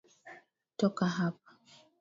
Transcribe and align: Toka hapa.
Toka 0.77 1.05
hapa. 1.15 1.49